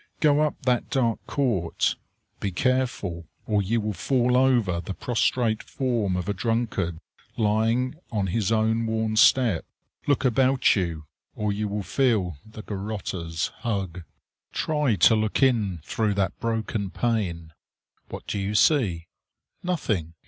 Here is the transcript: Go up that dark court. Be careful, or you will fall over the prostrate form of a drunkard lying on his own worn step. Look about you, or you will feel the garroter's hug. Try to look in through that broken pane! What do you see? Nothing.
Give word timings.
Go 0.19 0.39
up 0.39 0.55
that 0.63 0.89
dark 0.89 1.19
court. 1.27 1.95
Be 2.39 2.51
careful, 2.51 3.27
or 3.45 3.61
you 3.61 3.79
will 3.79 3.93
fall 3.93 4.35
over 4.35 4.81
the 4.81 4.95
prostrate 4.95 5.61
form 5.61 6.15
of 6.15 6.27
a 6.27 6.33
drunkard 6.33 6.97
lying 7.37 7.93
on 8.11 8.25
his 8.25 8.51
own 8.51 8.87
worn 8.87 9.15
step. 9.15 9.63
Look 10.07 10.25
about 10.25 10.75
you, 10.75 11.05
or 11.35 11.53
you 11.53 11.67
will 11.67 11.83
feel 11.83 12.37
the 12.43 12.63
garroter's 12.63 13.49
hug. 13.59 14.01
Try 14.51 14.95
to 14.95 15.15
look 15.15 15.43
in 15.43 15.81
through 15.83 16.15
that 16.15 16.39
broken 16.39 16.89
pane! 16.89 17.53
What 18.09 18.25
do 18.25 18.39
you 18.39 18.55
see? 18.55 19.05
Nothing. 19.61 20.15